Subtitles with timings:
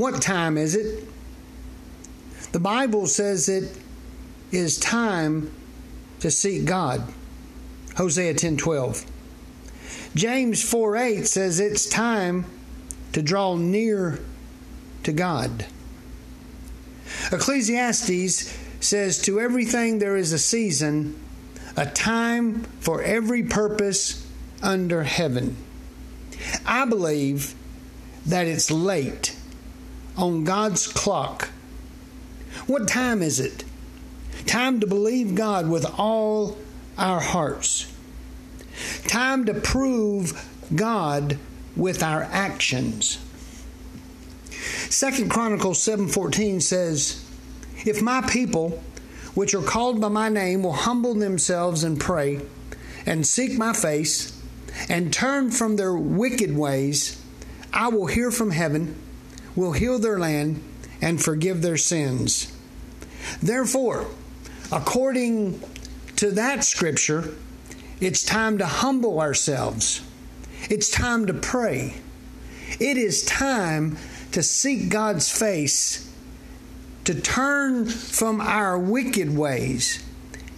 [0.00, 1.06] What time is it?
[2.52, 3.76] The Bible says it
[4.50, 5.52] is time
[6.20, 7.02] to seek God.
[7.98, 9.04] Hosea 10:12.
[10.14, 12.46] James 4:8 says it's time
[13.12, 14.20] to draw near
[15.02, 15.66] to God.
[17.30, 21.14] Ecclesiastes says to everything there is a season,
[21.76, 24.24] a time for every purpose
[24.62, 25.56] under heaven.
[26.64, 27.54] I believe
[28.24, 29.36] that it's late
[30.16, 31.50] on God's clock.
[32.66, 33.64] What time is it?
[34.46, 36.56] Time to believe God with all
[36.98, 37.86] our hearts.
[39.06, 41.38] Time to prove God
[41.76, 43.18] with our actions.
[44.88, 47.16] Second Chronicles 7:14 says,
[47.84, 48.82] "If my people,
[49.34, 52.40] which are called by my name, will humble themselves and pray
[53.06, 54.32] and seek my face
[54.88, 57.16] and turn from their wicked ways,
[57.72, 58.96] I will hear from heaven,
[59.56, 60.62] will heal their land
[61.00, 62.48] and forgive their sins."
[63.42, 64.06] Therefore,
[64.72, 65.60] according
[66.16, 67.34] to that scripture,
[68.00, 70.00] it's time to humble ourselves.
[70.68, 71.94] It's time to pray.
[72.78, 73.98] It is time
[74.32, 76.00] to seek God's face,
[77.04, 79.98] to turn from our wicked ways.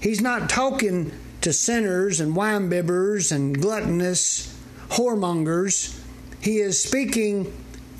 [0.00, 4.48] He's not talking to sinners and winebibbers and gluttonous
[4.90, 5.94] whoremongers.
[6.40, 7.52] He is speaking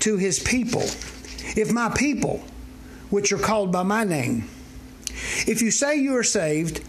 [0.03, 0.81] to his people.
[1.55, 2.43] If my people,
[3.09, 4.49] which are called by my name,
[5.47, 6.83] if you say you are saved,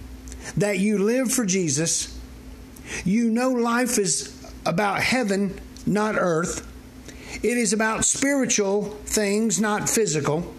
[0.57, 2.19] that you live for Jesus,
[3.05, 6.69] you know life is about heaven, not earth.
[7.43, 10.53] It is about spiritual things, not physical.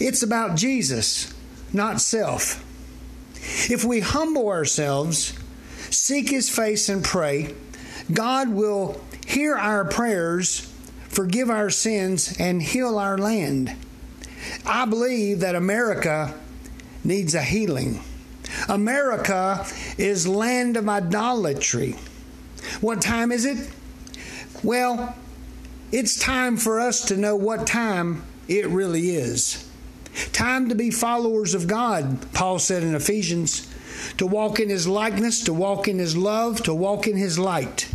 [0.00, 1.34] It's about Jesus,
[1.72, 2.64] not self.
[3.68, 5.36] If we humble ourselves,
[5.90, 7.54] seek His face, and pray,
[8.12, 10.72] God will hear our prayers,
[11.18, 13.74] forgive our sins, and heal our land.
[14.64, 16.32] I believe that America
[17.02, 18.00] needs a healing.
[18.68, 19.66] America
[19.98, 21.96] is land of idolatry.
[22.80, 23.68] What time is it?
[24.62, 25.16] Well,
[25.90, 29.68] it's time for us to know what time it really is.
[30.32, 33.68] Time to be followers of God, Paul said in Ephesians,
[34.18, 37.88] to walk in his likeness, to walk in his love, to walk in his light.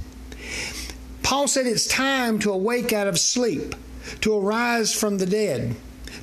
[1.23, 3.75] Paul said it's time to awake out of sleep,
[4.21, 5.75] to arise from the dead,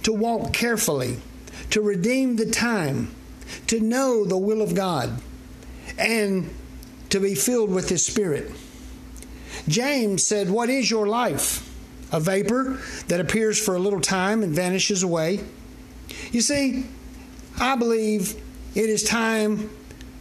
[0.02, 1.16] to walk carefully,
[1.70, 3.14] to redeem the time,
[3.66, 5.20] to know the will of God,
[5.98, 6.54] and
[7.08, 8.52] to be filled with His Spirit.
[9.68, 11.66] James said, What is your life?
[12.12, 12.78] A vapor
[13.08, 15.40] that appears for a little time and vanishes away.
[16.32, 16.86] You see,
[17.58, 18.34] I believe
[18.74, 19.70] it is time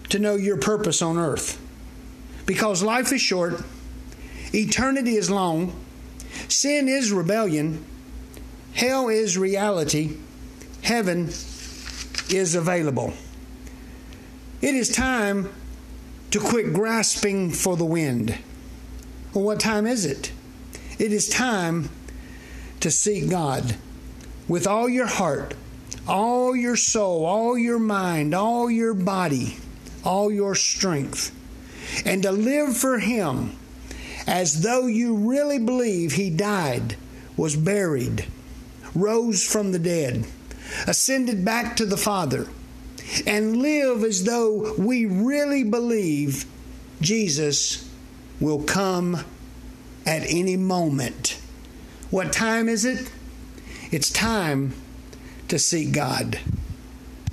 [0.10, 1.60] to know your purpose on earth.
[2.46, 3.62] Because life is short,
[4.54, 5.74] eternity is long,
[6.48, 7.86] sin is rebellion,
[8.74, 10.18] hell is reality,
[10.82, 11.28] heaven
[12.30, 13.14] is available.
[14.62, 15.50] It is time
[16.32, 18.38] to quit grasping for the wind.
[19.34, 20.32] Well, what time is it?
[20.98, 21.90] It is time
[22.82, 23.76] to seek God
[24.48, 25.54] with all your heart,
[26.08, 29.58] all your soul, all your mind, all your body,
[30.04, 31.32] all your strength,
[32.06, 33.56] and to live for Him
[34.30, 36.96] as though you really believe He died,
[37.36, 38.28] was buried,
[38.94, 40.24] rose from the dead,
[40.86, 42.48] ascended back to the Father,
[43.26, 46.46] and live as though we really believe
[47.02, 47.90] Jesus
[48.40, 49.26] will come
[50.06, 51.40] at any moment.
[52.12, 53.12] What time is it?
[53.92, 54.76] It's time
[55.48, 56.40] to seek God.